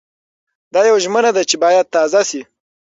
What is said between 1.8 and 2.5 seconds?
تازه شي.